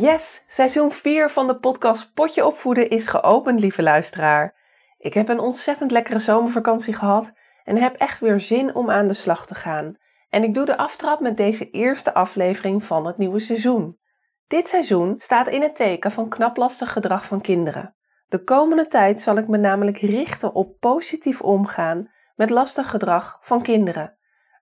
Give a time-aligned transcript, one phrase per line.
[0.00, 4.54] Yes, seizoen 4 van de podcast Potje Opvoeden is geopend, lieve luisteraar.
[4.98, 7.32] Ik heb een ontzettend lekkere zomervakantie gehad
[7.64, 9.96] en heb echt weer zin om aan de slag te gaan.
[10.28, 13.98] En ik doe de aftrap met deze eerste aflevering van het nieuwe seizoen.
[14.46, 17.94] Dit seizoen staat in het teken van knaplastig gedrag van kinderen.
[18.28, 23.62] De komende tijd zal ik me namelijk richten op positief omgaan met lastig gedrag van
[23.62, 24.18] kinderen.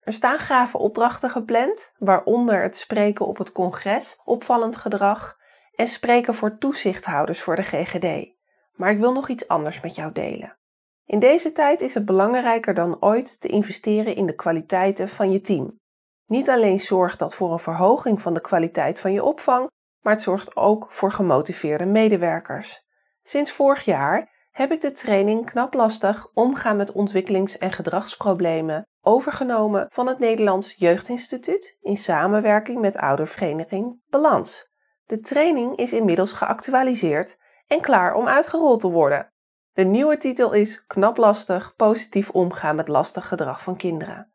[0.06, 5.35] Er staan gave opdrachten gepland, waaronder het spreken op het congres opvallend gedrag
[5.77, 8.34] en spreken voor toezichthouders voor de GGD.
[8.72, 10.56] Maar ik wil nog iets anders met jou delen.
[11.05, 15.41] In deze tijd is het belangrijker dan ooit te investeren in de kwaliteiten van je
[15.41, 15.78] team.
[16.27, 20.22] Niet alleen zorgt dat voor een verhoging van de kwaliteit van je opvang, maar het
[20.22, 22.84] zorgt ook voor gemotiveerde medewerkers.
[23.22, 29.86] Sinds vorig jaar heb ik de training Knap Lastig Omgaan met ontwikkelings- en gedragsproblemen overgenomen
[29.88, 34.74] van het Nederlands Jeugdinstituut in samenwerking met oudervereniging Balans.
[35.06, 39.32] De training is inmiddels geactualiseerd en klaar om uitgerold te worden.
[39.72, 44.32] De nieuwe titel is Knap lastig positief omgaan met lastig gedrag van kinderen.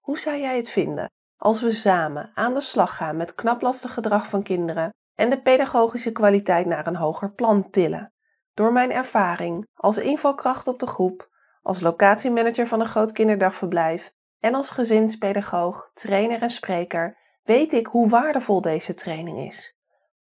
[0.00, 3.94] Hoe zou jij het vinden als we samen aan de slag gaan met knap lastig
[3.94, 8.12] gedrag van kinderen en de pedagogische kwaliteit naar een hoger plan tillen?
[8.54, 11.28] Door mijn ervaring als invalkracht op de groep,
[11.62, 18.08] als locatiemanager van een groot kinderdagverblijf en als gezinspedagoog, trainer en spreker weet ik hoe
[18.08, 19.73] waardevol deze training is.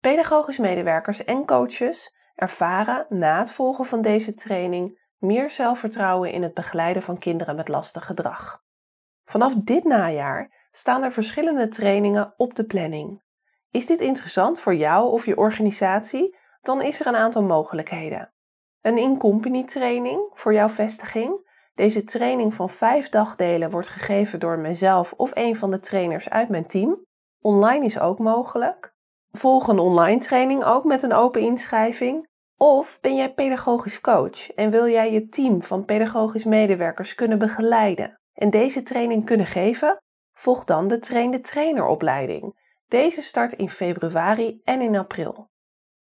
[0.01, 6.55] Pedagogisch medewerkers en coaches ervaren na het volgen van deze training meer zelfvertrouwen in het
[6.55, 8.63] begeleiden van kinderen met lastig gedrag.
[9.25, 13.23] Vanaf dit najaar staan er verschillende trainingen op de planning.
[13.71, 16.37] Is dit interessant voor jou of je organisatie?
[16.63, 18.33] Dan is er een aantal mogelijkheden.
[18.81, 21.49] Een in-company training voor jouw vestiging.
[21.75, 26.49] Deze training van vijf dagdelen wordt gegeven door mezelf of een van de trainers uit
[26.49, 27.05] mijn team.
[27.41, 28.90] Online is ook mogelijk.
[29.33, 32.29] Volg een online training ook met een open inschrijving.
[32.57, 38.21] Of ben jij pedagogisch coach en wil jij je team van pedagogisch medewerkers kunnen begeleiden
[38.35, 40.03] en deze training kunnen geven?
[40.33, 42.59] Volg dan de trainde traineropleiding.
[42.89, 45.51] Deze start in februari en in april.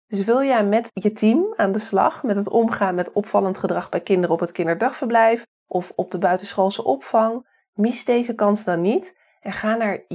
[0.08, 3.90] Dus wil jij met je team aan de slag met het omgaan met opvallend gedrag
[3.90, 7.48] bij kinderen op het kinderdagverblijf of op de buitenschoolse opvang?
[7.74, 10.06] Mis deze kans dan niet en ga naar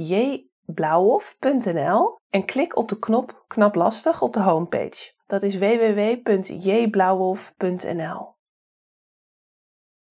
[0.71, 5.11] jblauwhof.nl en klik op de knop Knap lastig op de homepage.
[5.27, 8.35] Dat is www.jblauwhof.nl.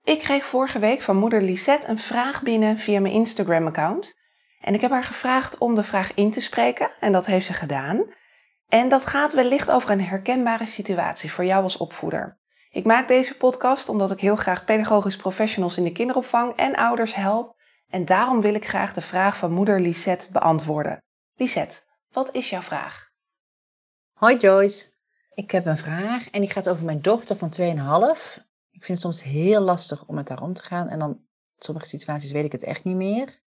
[0.05, 4.19] Ik kreeg vorige week van moeder Lisette een vraag binnen via mijn Instagram-account.
[4.61, 7.53] En ik heb haar gevraagd om de vraag in te spreken en dat heeft ze
[7.53, 8.05] gedaan.
[8.69, 12.39] En dat gaat wellicht over een herkenbare situatie voor jou als opvoeder.
[12.71, 17.15] Ik maak deze podcast omdat ik heel graag pedagogisch professionals in de kinderopvang en ouders
[17.15, 17.60] help.
[17.91, 21.03] En daarom wil ik graag de vraag van moeder Lisette beantwoorden.
[21.35, 21.81] Lisette,
[22.13, 23.11] wat is jouw vraag?
[24.13, 24.89] Hoi Joyce,
[25.35, 28.43] ik heb een vraag en die gaat over mijn dochter van 2,5.
[28.71, 31.21] Ik vind het soms heel lastig om met haar om te gaan en dan
[31.59, 33.41] sommige situaties weet ik het echt niet meer.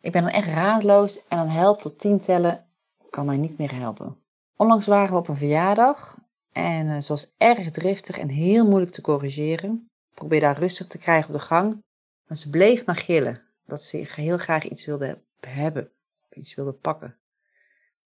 [0.00, 2.66] Ik ben dan echt raadloos en dan helpt tot 10 tellen
[3.10, 4.22] kan mij niet meer helpen.
[4.56, 6.18] Onlangs waren we op een verjaardag
[6.52, 9.90] en uh, ze was erg driftig en heel moeilijk te corrigeren.
[10.10, 11.82] Ik probeerde haar rustig te krijgen op de gang,
[12.26, 15.90] maar ze bleef maar gillen dat ze heel graag iets wilde hebben,
[16.30, 17.16] iets wilde pakken.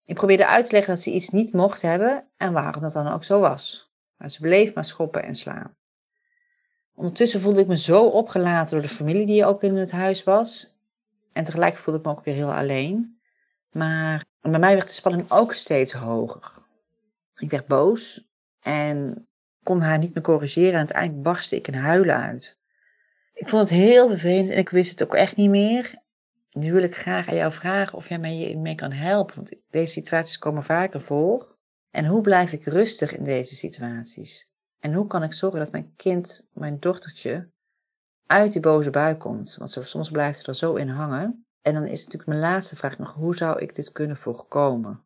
[0.05, 3.07] Ik probeerde uit te leggen dat ze iets niet mocht hebben en waarom dat dan
[3.07, 3.93] ook zo was.
[4.17, 5.75] Maar ze bleef maar schoppen en slaan.
[6.95, 10.79] Ondertussen voelde ik me zo opgelaten door de familie die ook in het huis was.
[11.33, 13.19] En tegelijk voelde ik me ook weer heel alleen.
[13.71, 16.51] Maar bij mij werd de spanning ook steeds hoger.
[17.35, 18.29] Ik werd boos
[18.61, 19.27] en
[19.63, 22.57] kon haar niet meer corrigeren en uiteindelijk barstte ik in huilen uit.
[23.41, 26.01] Ik vond het heel vervelend en ik wist het ook echt niet meer.
[26.51, 29.91] Nu wil ik graag aan jou vragen of jij mij mee kan helpen, want deze
[29.91, 31.57] situaties komen vaker voor.
[31.91, 34.53] En hoe blijf ik rustig in deze situaties?
[34.79, 37.49] En hoe kan ik zorgen dat mijn kind, mijn dochtertje,
[38.25, 39.55] uit die boze bui komt?
[39.55, 41.45] Want soms blijft ze er zo in hangen.
[41.61, 45.03] En dan is natuurlijk mijn laatste vraag nog, hoe zou ik dit kunnen voorkomen?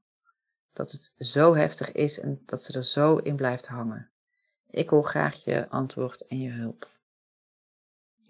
[0.74, 4.10] Dat het zo heftig is en dat ze er zo in blijft hangen.
[4.70, 6.94] Ik wil graag je antwoord en je hulp.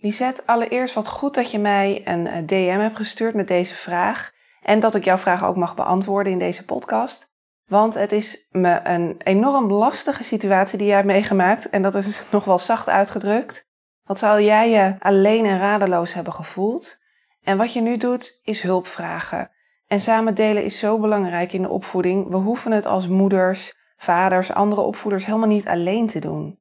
[0.05, 4.31] Lisette, allereerst wat goed dat je mij een eh, DM hebt gestuurd met deze vraag.
[4.61, 7.33] En dat ik jouw vraag ook mag beantwoorden in deze podcast.
[7.67, 11.69] Want het is me een enorm lastige situatie die jij hebt meegemaakt.
[11.69, 13.67] En dat is nog wel zacht uitgedrukt.
[14.03, 16.97] Wat zou jij je alleen en radeloos hebben gevoeld?
[17.43, 19.51] En wat je nu doet, is hulp vragen.
[19.87, 22.29] En samen delen is zo belangrijk in de opvoeding.
[22.29, 26.59] We hoeven het als moeders, vaders, andere opvoeders helemaal niet alleen te doen.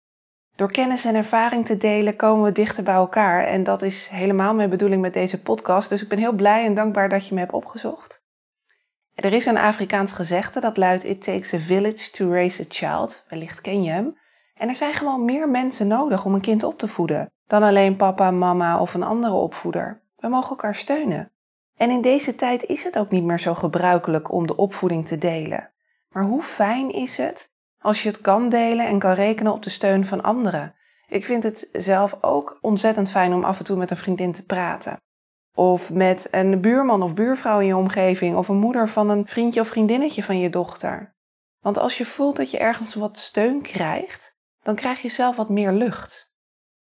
[0.57, 3.47] Door kennis en ervaring te delen komen we dichter bij elkaar.
[3.47, 5.89] En dat is helemaal mijn bedoeling met deze podcast.
[5.89, 8.23] Dus ik ben heel blij en dankbaar dat je me hebt opgezocht.
[9.15, 13.25] Er is een Afrikaans gezegde dat luidt: It takes a village to raise a child.
[13.29, 14.19] Wellicht ken je hem.
[14.55, 17.97] En er zijn gewoon meer mensen nodig om een kind op te voeden dan alleen
[17.97, 20.03] papa, mama of een andere opvoeder.
[20.17, 21.33] We mogen elkaar steunen.
[21.77, 25.19] En in deze tijd is het ook niet meer zo gebruikelijk om de opvoeding te
[25.19, 25.71] delen.
[26.09, 27.54] Maar hoe fijn is het
[27.85, 30.75] als je het kan delen en kan rekenen op de steun van anderen?
[31.07, 34.45] Ik vind het zelf ook ontzettend fijn om af en toe met een vriendin te
[34.45, 34.97] praten.
[35.55, 39.61] Of met een buurman of buurvrouw in je omgeving, of een moeder van een vriendje
[39.61, 41.15] of vriendinnetje van je dochter.
[41.61, 45.49] Want als je voelt dat je ergens wat steun krijgt, dan krijg je zelf wat
[45.49, 46.33] meer lucht.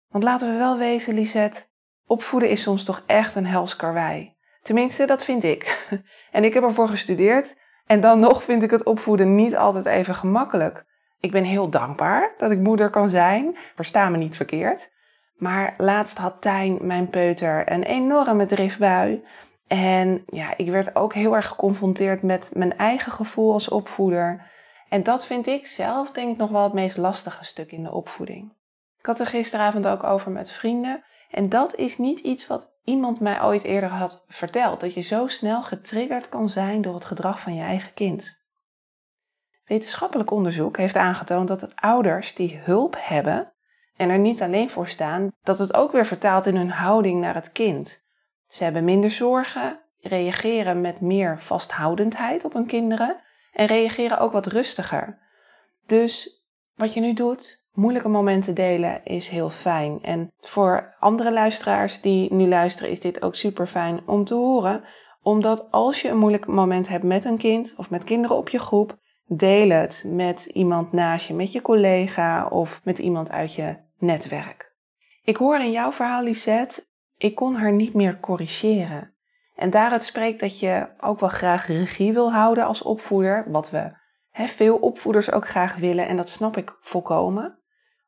[0.08, 1.66] Want laten we wel wezen, Lisette,
[2.06, 4.36] opvoeden is soms toch echt een hels karwei.
[4.62, 5.86] Tenminste, dat vind ik.
[6.30, 7.56] En ik heb ervoor gestudeerd.
[7.86, 10.86] En dan nog vind ik het opvoeden niet altijd even gemakkelijk.
[11.20, 13.56] Ik ben heel dankbaar dat ik moeder kan zijn.
[13.74, 14.90] Versta me niet verkeerd.
[15.36, 19.24] Maar laatst had Tijn, mijn peuter, een enorme driftbui.
[19.68, 24.50] En ja, ik werd ook heel erg geconfronteerd met mijn eigen gevoel als opvoeder.
[24.88, 27.92] En dat vind ik zelf, denk ik, nog wel het meest lastige stuk in de
[27.92, 28.52] opvoeding.
[28.98, 31.04] Ik had er gisteravond ook over met vrienden.
[31.30, 34.80] En dat is niet iets wat iemand mij ooit eerder had verteld.
[34.80, 38.37] Dat je zo snel getriggerd kan zijn door het gedrag van je eigen kind.
[39.68, 43.52] Wetenschappelijk onderzoek heeft aangetoond dat ouders die hulp hebben
[43.96, 47.34] en er niet alleen voor staan, dat het ook weer vertaalt in hun houding naar
[47.34, 48.06] het kind.
[48.46, 53.16] Ze hebben minder zorgen, reageren met meer vasthoudendheid op hun kinderen
[53.52, 55.18] en reageren ook wat rustiger.
[55.86, 56.42] Dus
[56.74, 60.02] wat je nu doet, moeilijke momenten delen is heel fijn.
[60.02, 64.84] En voor andere luisteraars die nu luisteren, is dit ook super fijn om te horen.
[65.22, 68.58] Omdat als je een moeilijk moment hebt met een kind of met kinderen op je
[68.58, 68.96] groep,
[69.28, 74.72] deel het met iemand naast je, met je collega of met iemand uit je netwerk.
[75.22, 76.86] Ik hoor in jouw verhaal, Lisette,
[77.16, 79.12] ik kon haar niet meer corrigeren.
[79.54, 83.92] En daaruit spreekt dat je ook wel graag regie wil houden als opvoeder, wat we
[84.30, 87.58] hè, veel opvoeders ook graag willen en dat snap ik volkomen.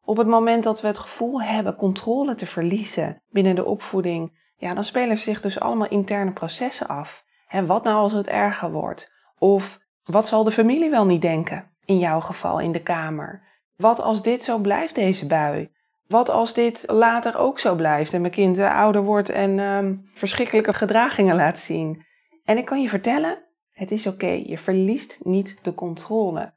[0.04, 4.74] Op het moment dat we het gevoel hebben controle te verliezen binnen de opvoeding, ja,
[4.74, 7.24] dan spelen zich dus allemaal interne processen af.
[7.48, 9.12] En wat nou als het erger wordt?
[9.38, 11.70] Of wat zal de familie wel niet denken?
[11.84, 13.42] In jouw geval in de kamer.
[13.76, 15.70] Wat als dit zo blijft, deze bui?
[16.06, 20.72] Wat als dit later ook zo blijft en mijn kind ouder wordt en um, verschrikkelijke
[20.72, 22.04] gedragingen laat zien?
[22.44, 23.38] En ik kan je vertellen,
[23.70, 26.52] het is oké, je verliest niet de controle.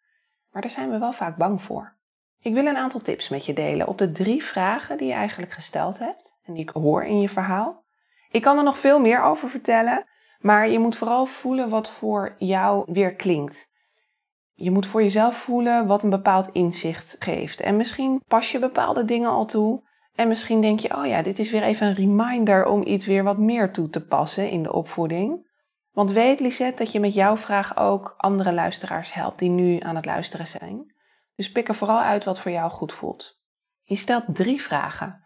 [0.51, 1.97] Maar daar zijn we wel vaak bang voor.
[2.39, 5.51] Ik wil een aantal tips met je delen op de drie vragen die je eigenlijk
[5.51, 7.83] gesteld hebt en die ik hoor in je verhaal.
[8.31, 10.05] Ik kan er nog veel meer over vertellen,
[10.43, 13.71] maar je moet vooral voelen wat voor jou weer klinkt.
[14.53, 17.61] Je moet voor jezelf voelen wat een bepaald inzicht geeft.
[17.61, 19.91] En misschien pas je bepaalde dingen al toe.
[20.15, 23.23] En misschien denk je, oh ja, dit is weer even een reminder om iets weer
[23.23, 25.51] wat meer toe te passen in de opvoeding.
[25.91, 29.95] Want weet Lisette dat je met jouw vraag ook andere luisteraars helpt die nu aan
[29.95, 30.93] het luisteren zijn.
[31.35, 33.41] Dus pik er vooral uit wat voor jou goed voelt.
[33.83, 35.23] Je stelt drie vragen.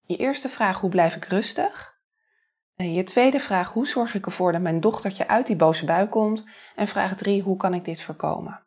[0.00, 1.97] Je eerste vraag, hoe blijf ik rustig?
[2.82, 6.44] Je tweede vraag, hoe zorg ik ervoor dat mijn dochtertje uit die boze bui komt?
[6.74, 8.66] En vraag drie, hoe kan ik dit voorkomen?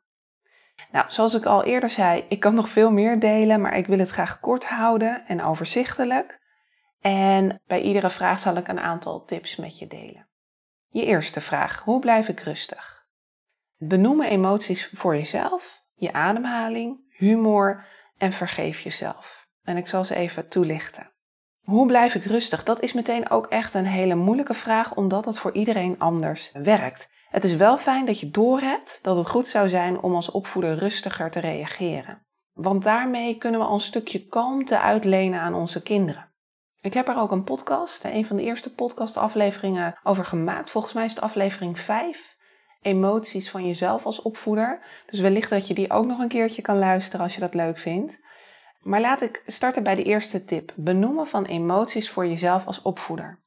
[0.91, 3.99] Nou, zoals ik al eerder zei, ik kan nog veel meer delen, maar ik wil
[3.99, 6.39] het graag kort houden en overzichtelijk.
[6.99, 10.27] En bij iedere vraag zal ik een aantal tips met je delen.
[10.89, 13.05] Je eerste vraag, hoe blijf ik rustig?
[13.77, 17.85] Benoemen emoties voor jezelf je ademhaling, humor
[18.17, 19.47] en vergeef jezelf.
[19.63, 21.10] En ik zal ze even toelichten.
[21.61, 22.63] Hoe blijf ik rustig?
[22.63, 27.11] Dat is meteen ook echt een hele moeilijke vraag, omdat het voor iedereen anders werkt.
[27.29, 30.75] Het is wel fijn dat je doorhebt dat het goed zou zijn om als opvoeder
[30.75, 32.25] rustiger te reageren.
[32.53, 36.29] Want daarmee kunnen we al een stukje kalmte uitlenen aan onze kinderen.
[36.81, 40.71] Ik heb er ook een podcast, een van de eerste podcastafleveringen over gemaakt.
[40.71, 42.35] Volgens mij is het aflevering 5
[42.81, 44.85] emoties van jezelf als opvoeder.
[45.05, 47.77] Dus wellicht dat je die ook nog een keertje kan luisteren als je dat leuk
[47.77, 48.19] vindt.
[48.81, 53.39] Maar laat ik starten bij de eerste tip: benoemen van emoties voor jezelf als opvoeder.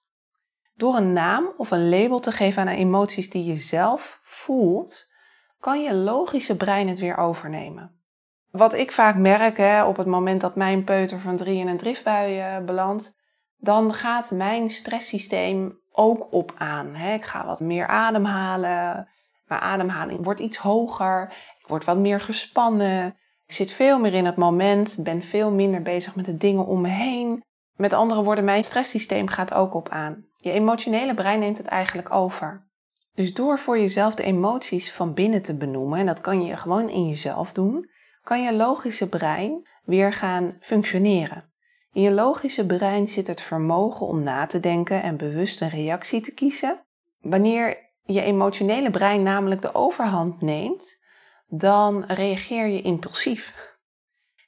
[0.75, 5.13] Door een naam of een label te geven aan de emoties die je zelf voelt,
[5.61, 8.03] kan je logische brein het weer overnemen.
[8.51, 11.77] Wat ik vaak merk hè, op het moment dat mijn peuter van drie in een
[11.77, 13.17] driftbui uh, belandt,
[13.57, 16.97] dan gaat mijn stresssysteem ook op aan.
[16.97, 19.09] Ik ga wat meer ademhalen.
[19.47, 21.33] Mijn ademhaling wordt iets hoger.
[21.59, 23.17] Ik word wat meer gespannen.
[23.47, 24.97] Ik zit veel meer in het moment.
[24.99, 27.43] Ben veel minder bezig met de dingen om me heen.
[27.77, 30.25] Met andere woorden, mijn stresssysteem gaat ook op aan.
[30.37, 32.67] Je emotionele brein neemt het eigenlijk over.
[33.15, 36.89] Dus door voor jezelf de emoties van binnen te benoemen, en dat kan je gewoon
[36.89, 37.91] in jezelf doen,
[38.23, 41.53] kan je logische brein weer gaan functioneren.
[41.93, 46.21] In je logische brein zit het vermogen om na te denken en bewust een reactie
[46.21, 46.81] te kiezen.
[47.21, 51.04] Wanneer je emotionele brein namelijk de overhand neemt,
[51.47, 53.73] dan reageer je impulsief.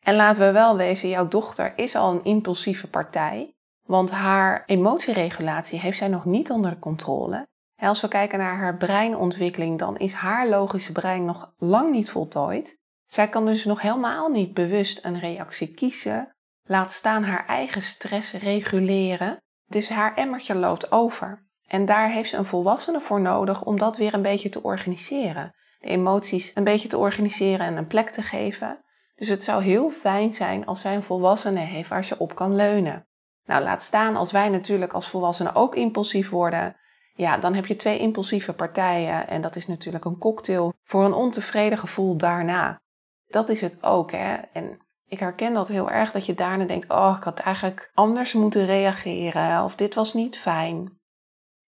[0.00, 3.55] En laten we wel wezen, jouw dochter is al een impulsieve partij,
[3.87, 7.47] want haar emotieregulatie heeft zij nog niet onder de controle.
[7.76, 12.11] En als we kijken naar haar breinontwikkeling, dan is haar logische brein nog lang niet
[12.11, 12.79] voltooid.
[13.07, 18.33] Zij kan dus nog helemaal niet bewust een reactie kiezen, laat staan haar eigen stress
[18.33, 19.41] reguleren.
[19.67, 21.47] Dus haar emmertje loopt over.
[21.67, 25.55] En daar heeft ze een volwassene voor nodig om dat weer een beetje te organiseren.
[25.78, 28.85] De emoties een beetje te organiseren en een plek te geven.
[29.14, 32.54] Dus het zou heel fijn zijn als zij een volwassene heeft waar ze op kan
[32.54, 33.06] leunen.
[33.45, 36.76] Nou, laat staan als wij natuurlijk als volwassenen ook impulsief worden.
[37.14, 41.12] Ja, dan heb je twee impulsieve partijen en dat is natuurlijk een cocktail voor een
[41.12, 42.80] ontevreden gevoel daarna.
[43.26, 44.35] Dat is het ook, hè.
[44.35, 48.33] En ik herken dat heel erg, dat je daarna denkt, oh, ik had eigenlijk anders
[48.33, 50.99] moeten reageren of dit was niet fijn.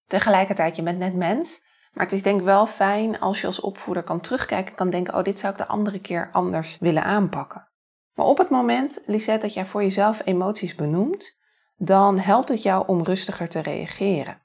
[0.06, 3.60] Tegelijkertijd, je bent net mens, maar het is denk ik wel fijn als je als
[3.60, 7.04] opvoeder kan terugkijken en kan denken, oh, dit zou ik de andere keer anders willen
[7.04, 7.68] aanpakken.
[8.14, 11.36] Maar op het moment, Lisette, dat jij voor jezelf emoties benoemt,
[11.76, 14.42] dan helpt het jou om rustiger te reageren.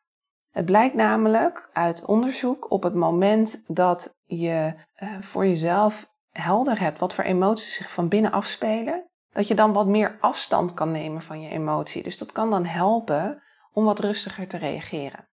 [0.52, 4.74] Het blijkt namelijk uit onderzoek op het moment dat je
[5.04, 9.74] uh, voor jezelf helder hebt wat voor emoties zich van binnen afspelen, dat je dan
[9.74, 12.04] wat meer afstand kan nemen van je emotie.
[12.04, 15.28] Dus dat kan dan helpen om wat rustiger te reageren.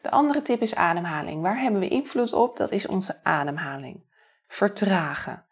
[0.00, 1.42] De andere tip is ademhaling.
[1.42, 2.56] Waar hebben we invloed op?
[2.56, 4.04] Dat is onze ademhaling.
[4.46, 5.44] Vertragen.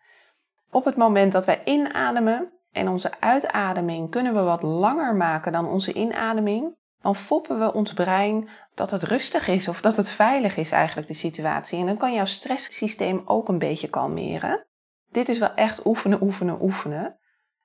[0.70, 5.68] Op het moment dat wij inademen en onze uitademing kunnen we wat langer maken dan
[5.68, 10.56] onze inademing, dan foppen we ons brein dat het rustig is of dat het veilig
[10.56, 11.78] is eigenlijk de situatie.
[11.78, 14.66] En dan kan jouw stresssysteem ook een beetje kalmeren.
[15.10, 17.18] Dit is wel echt oefenen, oefenen, oefenen.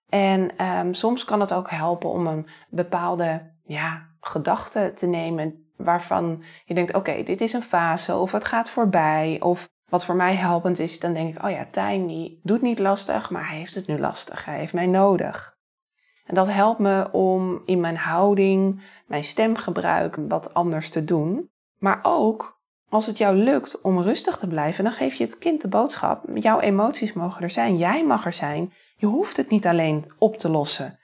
[0.09, 6.43] En um, soms kan het ook helpen om een bepaalde ja, gedachte te nemen waarvan
[6.65, 9.37] je denkt, oké, dit is een fase of het gaat voorbij.
[9.41, 12.79] Of wat voor mij helpend is, dan denk ik, oh ja, Tijn die doet niet
[12.79, 14.45] lastig, maar hij heeft het nu lastig.
[14.45, 15.57] Hij heeft mij nodig.
[16.25, 21.49] En dat helpt me om in mijn houding, mijn stemgebruik wat anders te doen.
[21.77, 25.61] Maar ook als het jou lukt om rustig te blijven, dan geef je het kind
[25.61, 28.73] de boodschap: jouw emoties mogen er zijn, jij mag er zijn.
[28.95, 30.99] Je hoeft het niet alleen op te lossen.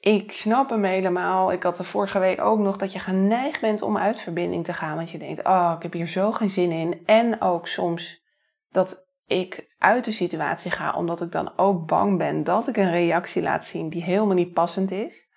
[0.00, 1.52] Ik snap hem helemaal.
[1.52, 4.72] Ik had de vorige week ook nog dat je geneigd bent om uit verbinding te
[4.72, 4.96] gaan.
[4.96, 7.02] Want je denkt, oh, ik heb hier zo geen zin in.
[7.06, 8.22] En ook soms
[8.70, 12.90] dat ik uit de situatie ga, omdat ik dan ook bang ben dat ik een
[12.90, 15.28] reactie laat zien die helemaal niet passend is.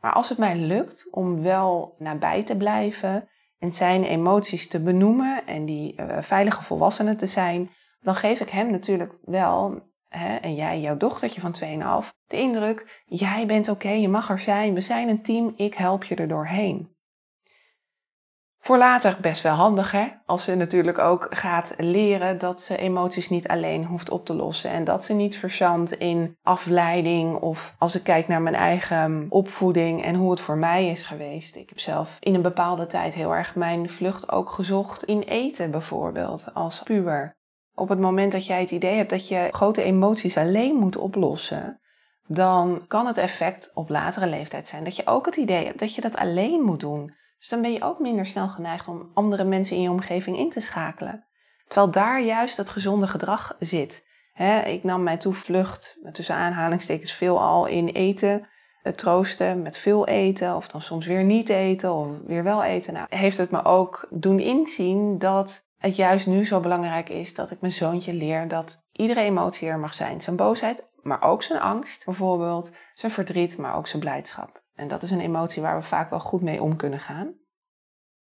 [0.00, 5.46] Maar als het mij lukt om wel nabij te blijven en zijn emoties te benoemen
[5.46, 7.70] en die uh, veilige volwassenen te zijn,
[8.00, 11.54] dan geef ik hem natuurlijk wel, hè, en jij, jouw dochtertje van
[12.04, 15.74] 2,5, de indruk: jij bent oké, je mag er zijn, we zijn een team, ik
[15.74, 16.96] help je er doorheen.
[18.66, 20.06] Voor later best wel handig, hè?
[20.24, 24.70] Als ze natuurlijk ook gaat leren dat ze emoties niet alleen hoeft op te lossen.
[24.70, 27.36] En dat ze niet verzandt in afleiding.
[27.36, 31.56] Of als ik kijk naar mijn eigen opvoeding en hoe het voor mij is geweest.
[31.56, 35.70] Ik heb zelf in een bepaalde tijd heel erg mijn vlucht ook gezocht in eten
[35.70, 37.36] bijvoorbeeld, als puber.
[37.78, 41.80] Op het moment dat jij het idee hebt dat je grote emoties alleen moet oplossen,
[42.26, 45.94] dan kan het effect op latere leeftijd zijn dat je ook het idee hebt dat
[45.94, 47.14] je dat alleen moet doen.
[47.38, 50.50] Dus dan ben je ook minder snel geneigd om andere mensen in je omgeving in
[50.50, 51.24] te schakelen.
[51.68, 54.06] Terwijl daar juist dat gezonde gedrag zit.
[54.64, 58.48] ik nam mijn toevlucht, tussen aanhalingstekens, veel al in eten,
[58.82, 62.92] het troosten met veel eten, of dan soms weer niet eten, of weer wel eten.
[62.92, 67.50] Nou, heeft het me ook doen inzien dat het juist nu zo belangrijk is dat
[67.50, 70.20] ik mijn zoontje leer dat iedere emotie er mag zijn.
[70.20, 74.62] Zijn boosheid, maar ook zijn angst bijvoorbeeld, zijn verdriet, maar ook zijn blijdschap.
[74.74, 77.34] En dat is een emotie waar we vaak wel goed mee om kunnen gaan.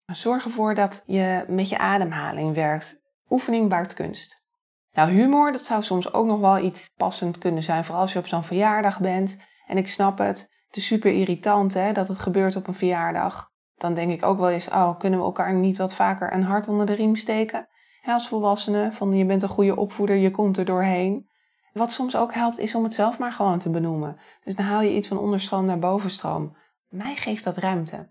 [0.05, 3.01] Zorg ervoor dat je met je ademhaling werkt.
[3.29, 4.43] Oefening baart kunst.
[4.91, 8.19] Nou, humor, dat zou soms ook nog wel iets passend kunnen zijn, vooral als je
[8.19, 9.37] op zo'n verjaardag bent.
[9.67, 13.50] En ik snap het, het is super irritant hè, dat het gebeurt op een verjaardag.
[13.81, 16.67] Dan denk ik ook wel eens, oh, kunnen we elkaar niet wat vaker een hart
[16.67, 17.67] onder de riem steken?
[18.05, 21.29] als volwassene, van je bent een goede opvoeder, je komt er doorheen.
[21.73, 24.19] Wat soms ook helpt, is om het zelf maar gewoon te benoemen.
[24.43, 26.55] Dus dan haal je iets van onderstroom naar bovenstroom.
[26.89, 28.09] mij geeft dat ruimte.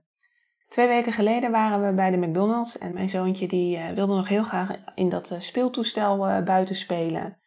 [0.69, 4.29] Twee weken geleden waren we bij de McDonald's en mijn zoontje die uh, wilde nog
[4.29, 7.39] heel graag in dat uh, speeltoestel uh, buiten spelen.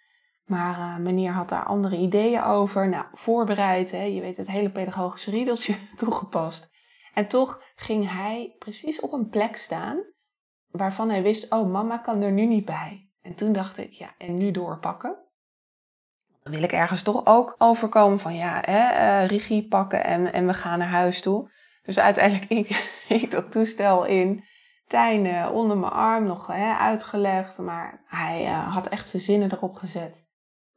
[0.45, 2.89] Maar meneer had daar andere ideeën over.
[2.89, 6.72] Nou, voorbereid, je weet het hele pedagogische riedeltje toegepast.
[7.13, 10.03] En toch ging hij precies op een plek staan
[10.67, 13.09] waarvan hij wist, oh mama kan er nu niet bij.
[13.21, 15.17] En toen dacht ik, ja, en nu doorpakken.
[16.43, 20.53] Dan wil ik ergens toch ook overkomen van, ja, hè, regie pakken en, en we
[20.53, 21.51] gaan naar huis toe.
[21.83, 24.43] Dus uiteindelijk ik, ik dat toestel in.
[24.87, 27.57] Tijn onder mijn arm nog hè, uitgelegd.
[27.57, 30.25] Maar hij uh, had echt zijn zinnen erop gezet.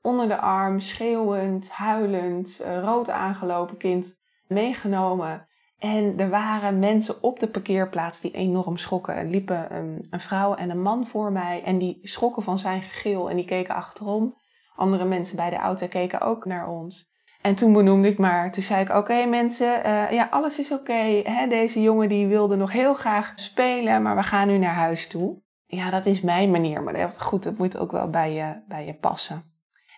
[0.03, 5.49] Onder de arm, schreeuwend, huilend, uh, rood aangelopen kind meegenomen.
[5.79, 9.15] En er waren mensen op de parkeerplaats die enorm schrokken.
[9.15, 11.63] Er liepen een, een vrouw en een man voor mij.
[11.63, 14.35] En die schrokken van zijn gegil en die keken achterom.
[14.75, 17.15] Andere mensen bij de auto keken ook naar ons.
[17.43, 21.23] En toen benoemde ik maar, toen zei ik, oké mensen, uh, ja, alles is oké.
[21.49, 25.43] Deze jongen die wilde nog heel graag spelen, maar we gaan nu naar huis toe.
[25.67, 28.95] Ja, dat is mijn manier, maar goed, dat moet ook wel bij je, bij je
[28.95, 29.56] passen.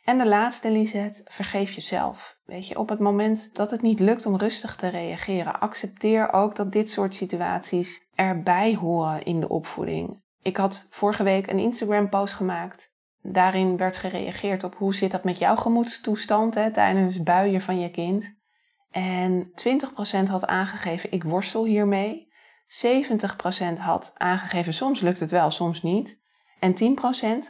[0.09, 2.37] En de laatste, Lisette, vergeef jezelf.
[2.45, 6.57] Weet je, op het moment dat het niet lukt om rustig te reageren, accepteer ook
[6.57, 10.23] dat dit soort situaties erbij horen in de opvoeding.
[10.43, 15.39] Ik had vorige week een Instagram-post gemaakt Daarin werd gereageerd op hoe zit dat met
[15.39, 18.37] jouw gemoedstoestand hè, tijdens buien van je kind.
[18.91, 19.53] En
[20.25, 22.33] 20% had aangegeven ik worstel hiermee.
[23.77, 26.21] 70% had aangegeven soms lukt het wel, soms niet.
[26.61, 26.75] En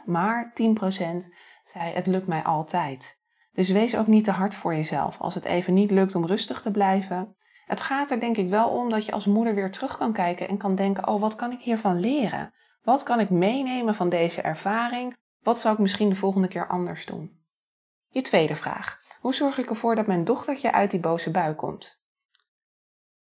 [0.03, 1.29] 10%, maar 10%
[1.69, 3.17] zei het lukt mij altijd.
[3.51, 6.61] Dus wees ook niet te hard voor jezelf als het even niet lukt om rustig
[6.61, 7.35] te blijven.
[7.65, 10.47] Het gaat er denk ik wel om dat je als moeder weer terug kan kijken
[10.47, 12.53] en kan denken: oh, wat kan ik hiervan leren?
[12.81, 17.05] Wat kan ik meenemen van deze ervaring wat zou ik misschien de volgende keer anders
[17.05, 17.39] doen?
[18.07, 19.01] Je tweede vraag.
[19.19, 22.01] Hoe zorg ik ervoor dat mijn dochtertje uit die boze bui komt?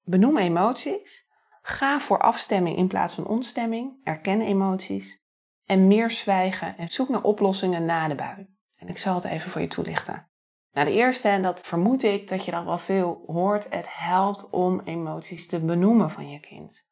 [0.03, 1.27] Benoem emoties.
[1.63, 4.01] Ga voor afstemming in plaats van onstemming.
[4.05, 5.23] Erken emoties.
[5.69, 8.47] En meer zwijgen en zoek naar oplossingen na de bui.
[8.77, 10.29] En ik zal het even voor je toelichten.
[10.73, 14.51] Nou, de eerste, en dat vermoed ik dat je dat wel veel hoort, het helpt
[14.51, 16.87] om emoties te benoemen van je kind.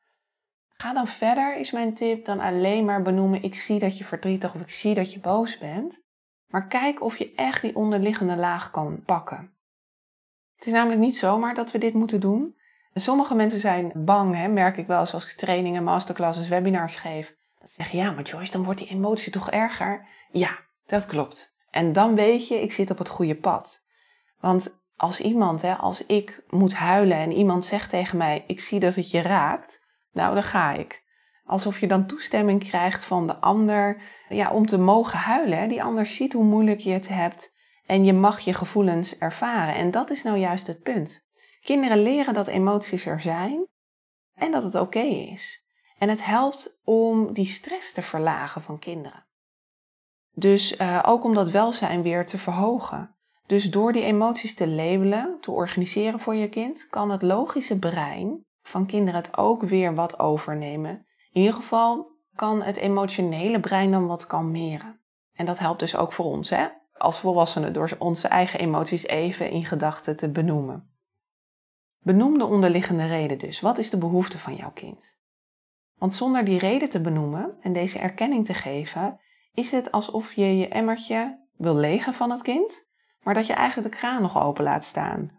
[0.68, 4.54] Ga dan verder, is mijn tip, dan alleen maar benoemen: ik zie dat je verdrietig
[4.54, 6.02] of ik zie dat je boos bent.
[6.46, 9.54] Maar kijk of je echt die onderliggende laag kan pakken.
[10.56, 12.56] Het is namelijk niet zomaar dat we dit moeten doen.
[12.92, 17.34] sommige mensen zijn bang, hè, merk ik wel, zoals ik trainingen, masterclasses, webinars geef.
[17.66, 20.06] Dat ze zeggen, ja, maar Joyce, dan wordt die emotie toch erger?
[20.30, 21.58] Ja, dat klopt.
[21.70, 23.82] En dan weet je, ik zit op het goede pad.
[24.40, 28.80] Want als iemand, hè, als ik moet huilen en iemand zegt tegen mij, ik zie
[28.80, 31.02] dat het je raakt, nou, dan ga ik.
[31.44, 35.58] Alsof je dan toestemming krijgt van de ander ja, om te mogen huilen.
[35.58, 35.66] Hè?
[35.66, 37.54] Die ander ziet hoe moeilijk je het hebt
[37.86, 39.74] en je mag je gevoelens ervaren.
[39.74, 41.26] En dat is nou juist het punt.
[41.60, 43.66] Kinderen leren dat emoties er zijn
[44.34, 45.65] en dat het oké is.
[45.98, 49.26] En het helpt om die stress te verlagen van kinderen.
[50.32, 53.16] Dus uh, ook om dat welzijn weer te verhogen.
[53.46, 58.44] Dus door die emoties te labelen, te organiseren voor je kind, kan het logische brein
[58.62, 61.06] van kinderen het ook weer wat overnemen.
[61.32, 65.00] In ieder geval kan het emotionele brein dan wat kalmeren.
[65.32, 66.66] En dat helpt dus ook voor ons, hè?
[66.98, 70.90] als volwassenen, door onze eigen emoties even in gedachten te benoemen.
[71.98, 73.60] Benoem de onderliggende reden dus.
[73.60, 75.15] Wat is de behoefte van jouw kind?
[75.98, 79.20] Want zonder die reden te benoemen en deze erkenning te geven,
[79.54, 82.86] is het alsof je je emmertje wil legen van het kind,
[83.22, 85.30] maar dat je eigenlijk de kraan nog open laat staan.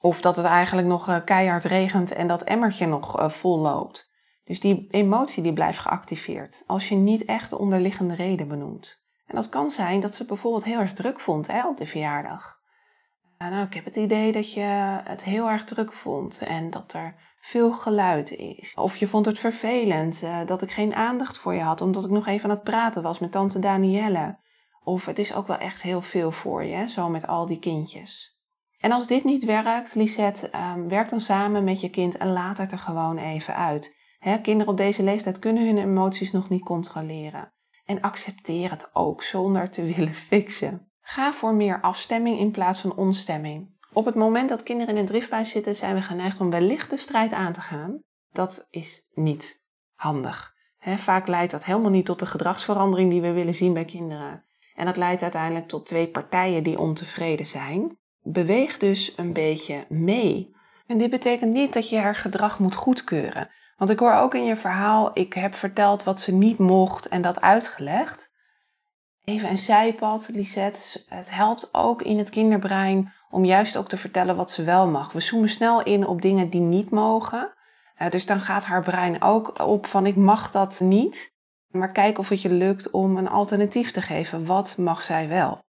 [0.00, 4.10] Of dat het eigenlijk nog eh, keihard regent en dat emmertje nog eh, vol loopt.
[4.44, 9.00] Dus die emotie die blijft geactiveerd als je niet echt de onderliggende reden benoemt.
[9.26, 12.56] En dat kan zijn dat ze bijvoorbeeld heel erg druk vond hè, op de verjaardag.
[13.38, 16.92] Uh, nou, ik heb het idee dat je het heel erg druk vond en dat
[16.92, 18.74] er veel geluid is.
[18.74, 22.26] Of je vond het vervelend dat ik geen aandacht voor je had omdat ik nog
[22.26, 24.38] even aan het praten was met tante Danielle.
[24.82, 28.38] Of het is ook wel echt heel veel voor je, zo met al die kindjes.
[28.78, 32.58] En als dit niet werkt, Lisette, um, werk dan samen met je kind en laat
[32.58, 33.96] het er gewoon even uit.
[34.42, 37.52] kinderen op deze leeftijd kunnen hun emoties nog niet controleren.
[37.84, 40.90] En accepteer het ook zonder te willen fixen.
[41.00, 43.76] Ga voor meer afstemming in plaats van onstemming.
[43.92, 46.96] Op het moment dat kinderen in een driftbui zitten, zijn we geneigd om wellicht de
[46.96, 48.00] strijd aan te gaan.
[48.32, 49.60] Dat is niet
[49.94, 50.54] handig.
[50.80, 54.44] vaak leidt dat helemaal niet tot de gedragsverandering die we willen zien bij kinderen.
[54.74, 57.98] En dat leidt uiteindelijk tot twee partijen die ontevreden zijn.
[58.20, 60.56] Beweeg dus een beetje mee.
[60.86, 63.50] En dit betekent niet dat je haar gedrag moet goedkeuren.
[63.76, 67.22] Want ik hoor ook in je verhaal, ik heb verteld wat ze niet mocht en
[67.22, 68.30] dat uitgelegd.
[69.24, 71.04] Even een zijpad, Lisette.
[71.08, 75.12] Het helpt ook in het kinderbrein om juist ook te vertellen wat ze wel mag.
[75.12, 77.52] We zoomen snel in op dingen die niet mogen.
[77.98, 81.36] Uh, dus dan gaat haar brein ook op van ik mag dat niet.
[81.68, 84.46] Maar kijk of het je lukt om een alternatief te geven.
[84.46, 85.60] Wat mag zij wel?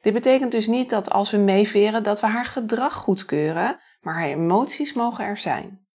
[0.00, 4.28] Dit betekent dus niet dat als we meeveren dat we haar gedrag goedkeuren, maar haar
[4.28, 5.86] emoties mogen er zijn.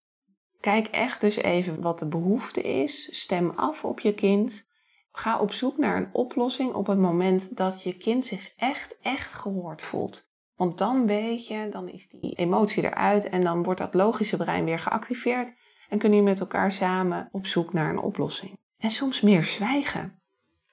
[0.60, 3.20] Kijk echt dus even wat de behoefte is.
[3.22, 4.64] Stem af op je kind.
[5.12, 9.32] Ga op zoek naar een oplossing op het moment dat je kind zich echt, echt
[9.32, 10.30] gehoord voelt.
[10.56, 14.64] Want dan weet je, dan is die emotie eruit en dan wordt dat logische brein
[14.64, 15.52] weer geactiveerd
[15.88, 18.58] en kunnen je met elkaar samen op zoek naar een oplossing.
[18.78, 20.20] En soms meer zwijgen.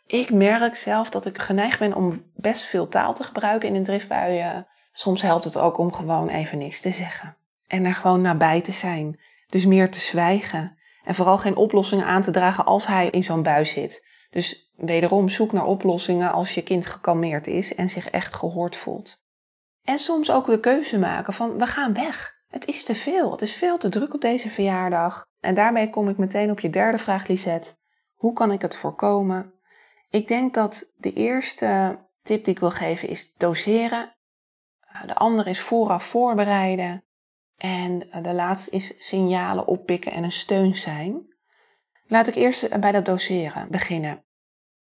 [0.08, 3.84] Ik merk zelf dat ik geneigd ben om best veel taal te gebruiken in een
[3.84, 4.68] driftbuien.
[4.94, 7.38] Soms helpt het ook om gewoon even niks te zeggen.
[7.68, 9.20] En er gewoon nabij te zijn.
[9.48, 10.78] Dus meer te zwijgen.
[11.04, 14.06] En vooral geen oplossingen aan te dragen als hij in zo'n bui zit.
[14.30, 19.23] Dus wederom zoek naar oplossingen als je kind gekalmeerd is en zich echt gehoord voelt.
[19.84, 22.42] En soms ook de keuze maken van we gaan weg.
[22.48, 23.32] Het is te veel.
[23.32, 25.26] Het is veel te druk op deze verjaardag.
[25.40, 27.76] En daarmee kom ik meteen op je derde vraag, Lisette.
[28.14, 29.54] Hoe kan ik het voorkomen?
[30.10, 34.16] Ik denk dat de eerste tip die ik wil geven is doseren.
[34.80, 37.04] Eh, de andere is vooraf voorbereiden.
[37.58, 41.36] En eh, de laatste is signalen oppikken en een steun zijn.
[42.08, 44.24] Laat ik eerst bij dat doseren beginnen.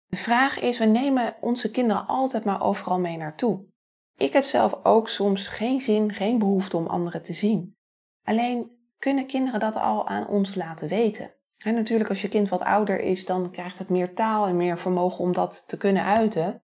[0.06, 3.72] De vraag is, we nemen onze kinderen altijd maar overal mee naartoe.
[4.16, 7.76] Ik heb zelf ook soms geen zin, geen behoefte om anderen te zien.
[8.24, 11.34] Alleen kunnen kinderen dat al aan ons laten weten.
[11.58, 14.78] En natuurlijk, als je kind wat ouder is, dan krijgt het meer taal en meer
[14.78, 16.62] vermogen om dat te kunnen uiten.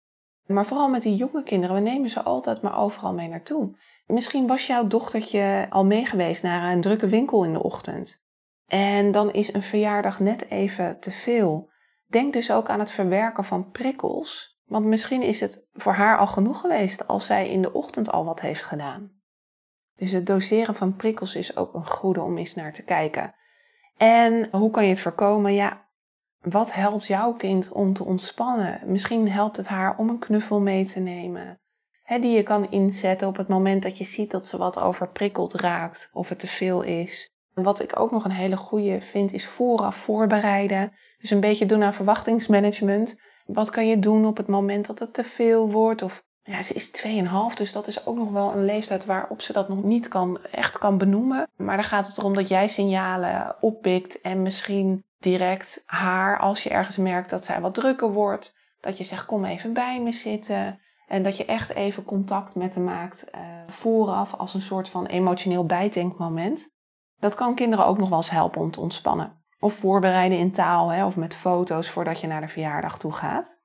[0.45, 3.75] Maar vooral met die jonge kinderen, we nemen ze altijd maar overal mee naartoe.
[4.05, 8.23] Misschien was jouw dochtertje al meegeweest naar een drukke winkel in de ochtend.
[8.67, 11.71] En dan is een verjaardag net even te veel.
[12.07, 14.52] Denk dus ook aan het verwerken van prikkels.
[14.73, 18.25] Want misschien is het voor haar al genoeg geweest als zij in de ochtend al
[18.25, 19.11] wat heeft gedaan.
[19.95, 23.35] Dus het doseren van prikkels is ook een goede om eens naar te kijken.
[23.97, 25.53] En hoe kan je het voorkomen?
[25.53, 25.85] Ja,
[26.41, 28.81] wat helpt jouw kind om te ontspannen?
[28.85, 31.59] Misschien helpt het haar om een knuffel mee te nemen.
[32.07, 36.09] die je kan inzetten op het moment dat je ziet dat ze wat overprikkeld raakt
[36.13, 37.29] of het te veel is.
[37.53, 40.93] Wat ik ook nog een hele goede vind, is vooraf voorbereiden.
[41.17, 43.21] Dus een beetje doen aan verwachtingsmanagement.
[43.45, 46.01] Wat kan je doen op het moment dat het te veel wordt?
[46.01, 47.05] Of ja, ze is
[47.51, 50.39] 2,5, dus dat is ook nog wel een leeftijd waarop ze dat nog niet kan,
[50.51, 51.49] echt kan benoemen.
[51.55, 56.69] Maar dan gaat het erom dat jij signalen oppikt en misschien direct haar, als je
[56.69, 60.79] ergens merkt dat zij wat drukker wordt, dat je zegt: Kom even bij me zitten.
[61.07, 65.05] En dat je echt even contact met hem maakt uh, vooraf als een soort van
[65.05, 66.69] emotioneel bijdenkmoment.
[67.19, 69.42] Dat kan kinderen ook nog wel eens helpen om te ontspannen.
[69.63, 73.59] Of voorbereiden in taal hè, of met foto's voordat je naar de verjaardag toe gaat.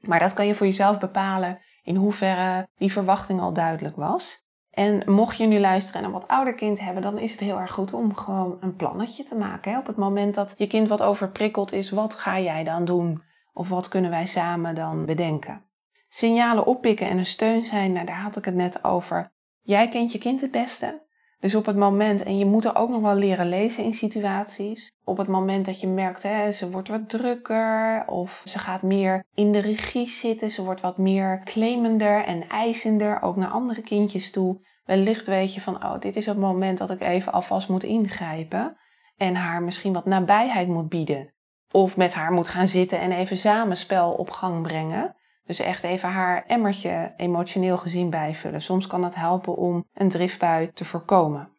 [0.00, 4.44] Maar dat kan je voor jezelf bepalen in hoeverre die verwachting al duidelijk was.
[4.70, 7.60] En mocht je nu luisteren en een wat ouder kind hebben, dan is het heel
[7.60, 9.72] erg goed om gewoon een plannetje te maken.
[9.72, 9.78] Hè?
[9.78, 13.22] Op het moment dat je kind wat overprikkeld is, wat ga jij dan doen?
[13.52, 15.64] Of wat kunnen wij samen dan bedenken?
[16.08, 19.32] Signalen oppikken en een steun zijn, nou, daar had ik het net over.
[19.60, 21.05] Jij kent je kind het beste.
[21.46, 24.92] Dus op het moment, en je moet er ook nog wel leren lezen in situaties,
[25.04, 29.24] op het moment dat je merkt, hè, ze wordt wat drukker of ze gaat meer
[29.34, 34.30] in de regie zitten, ze wordt wat meer claimender en eisender, ook naar andere kindjes
[34.30, 34.60] toe.
[34.84, 38.76] Wellicht weet je van, oh, dit is het moment dat ik even alvast moet ingrijpen
[39.16, 41.34] en haar misschien wat nabijheid moet bieden.
[41.70, 45.16] Of met haar moet gaan zitten en even samen spel op gang brengen.
[45.46, 48.62] Dus echt even haar emmertje emotioneel gezien bijvullen.
[48.62, 51.50] Soms kan dat helpen om een driftbui te voorkomen.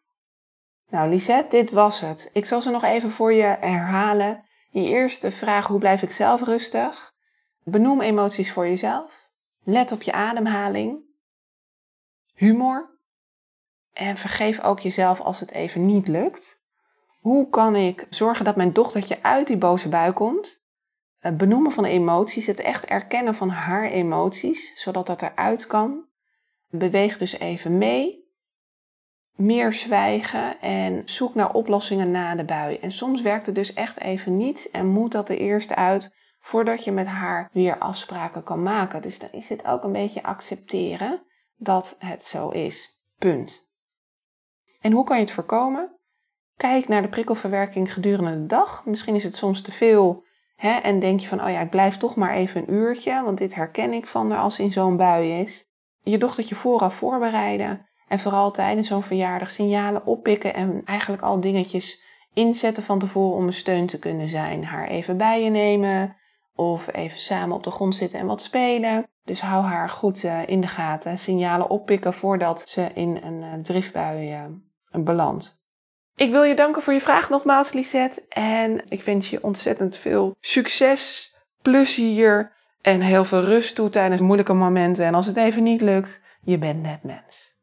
[0.90, 2.30] Nou, Lisette, dit was het.
[2.32, 4.44] Ik zal ze nog even voor je herhalen.
[4.70, 7.12] Je eerste vraag: hoe blijf ik zelf rustig?
[7.64, 9.30] Benoem emoties voor jezelf.
[9.62, 10.98] Let op je ademhaling.
[12.34, 12.98] Humor.
[13.92, 16.62] En vergeef ook jezelf als het even niet lukt.
[17.20, 20.60] Hoe kan ik zorgen dat mijn dochtertje uit die boze bui komt?
[21.18, 26.06] Het benoemen van emoties, het echt erkennen van haar emoties, zodat dat eruit kan.
[26.70, 28.26] Beweeg dus even mee.
[29.34, 32.76] Meer zwijgen en zoek naar oplossingen na de bui.
[32.76, 36.84] En soms werkt het dus echt even niet en moet dat er eerst uit voordat
[36.84, 39.02] je met haar weer afspraken kan maken.
[39.02, 41.22] Dus dan is het ook een beetje accepteren
[41.56, 42.98] dat het zo is.
[43.18, 43.66] Punt.
[44.80, 45.96] En hoe kan je het voorkomen?
[46.56, 48.84] Kijk naar de prikkelverwerking gedurende de dag.
[48.84, 50.26] Misschien is het soms te veel
[50.58, 50.70] Hè?
[50.70, 53.54] En denk je van, oh ja, ik blijf toch maar even een uurtje, want dit
[53.54, 55.66] herken ik van haar als in zo'n bui is.
[56.02, 62.02] Je dochtertje vooraf voorbereiden en vooral tijdens zo'n verjaardag signalen oppikken en eigenlijk al dingetjes
[62.34, 64.64] inzetten van tevoren om een steun te kunnen zijn.
[64.64, 66.16] Haar even bij je nemen
[66.54, 69.06] of even samen op de grond zitten en wat spelen.
[69.24, 71.18] Dus hou haar goed uh, in de gaten.
[71.18, 74.44] Signalen oppikken voordat ze in een uh, driftbui uh,
[75.04, 75.57] belandt.
[76.18, 78.22] Ik wil je danken voor je vraag nogmaals, Lisette.
[78.28, 82.52] En ik wens je ontzettend veel succes, plezier
[82.82, 85.04] en heel veel rust toe tijdens moeilijke momenten.
[85.04, 87.56] En als het even niet lukt, je bent net mens.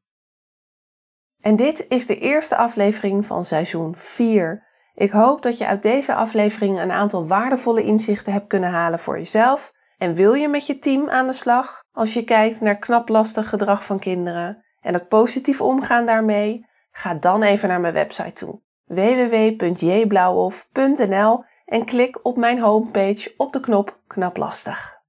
[1.42, 4.64] En dit is de eerste aflevering van seizoen 4.
[4.94, 9.18] Ik hoop dat je uit deze aflevering een aantal waardevolle inzichten hebt kunnen halen voor
[9.18, 9.74] jezelf.
[9.98, 13.50] En wil je met je team aan de slag als je kijkt naar knap lastig
[13.50, 16.66] gedrag van kinderen en het positief omgaan daarmee?
[16.98, 23.60] Ga dan even naar mijn website toe www.jblauwhof.nl en klik op mijn homepage op de
[23.60, 25.00] knop Knap lastig.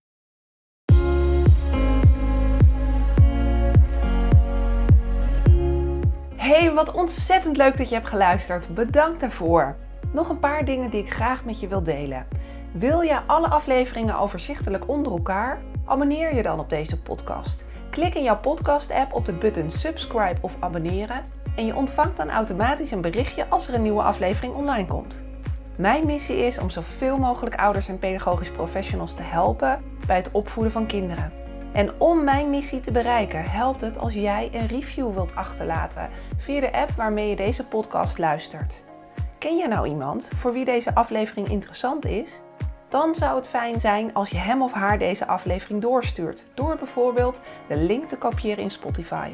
[6.36, 8.74] Hey, wat ontzettend leuk dat je hebt geluisterd.
[8.74, 9.76] Bedankt daarvoor.
[10.12, 12.26] Nog een paar dingen die ik graag met je wil delen.
[12.72, 15.62] Wil je alle afleveringen overzichtelijk onder elkaar?
[15.84, 17.64] Abonneer je dan op deze podcast.
[17.90, 22.90] Klik in jouw podcast-app op de button subscribe of abonneren en je ontvangt dan automatisch
[22.90, 25.22] een berichtje als er een nieuwe aflevering online komt.
[25.76, 30.72] Mijn missie is om zoveel mogelijk ouders en pedagogisch professionals te helpen bij het opvoeden
[30.72, 31.32] van kinderen.
[31.72, 36.60] En om mijn missie te bereiken, helpt het als jij een review wilt achterlaten via
[36.60, 38.84] de app waarmee je deze podcast luistert.
[39.38, 42.40] Ken je nou iemand voor wie deze aflevering interessant is?
[42.88, 47.40] Dan zou het fijn zijn als je hem of haar deze aflevering doorstuurt, door bijvoorbeeld
[47.68, 49.30] de link te kopiëren in Spotify.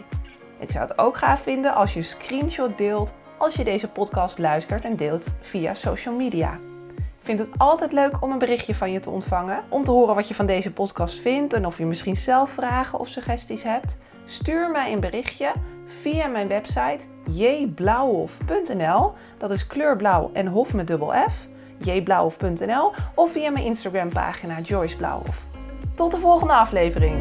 [0.63, 4.39] Ik zou het ook gaaf vinden als je een screenshot deelt als je deze podcast
[4.39, 6.59] luistert en deelt via social media.
[6.97, 9.63] Ik vind het altijd leuk om een berichtje van je te ontvangen.
[9.69, 12.99] Om te horen wat je van deze podcast vindt en of je misschien zelf vragen
[12.99, 13.97] of suggesties hebt.
[14.25, 15.53] Stuur mij een berichtje
[15.87, 19.13] via mijn website jblauwhof.nl.
[19.39, 21.49] Dat is kleurblauw en hof met dubbel F.
[21.79, 25.47] jblauwhof.nl of via mijn Instagram pagina Joyce Blauwhof.
[25.95, 27.15] Tot de volgende aflevering.